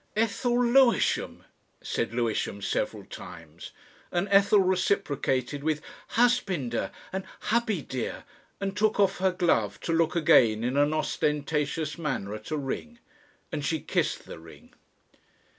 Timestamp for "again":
10.15-10.63